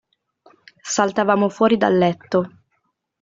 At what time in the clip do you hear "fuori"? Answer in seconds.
1.49-1.77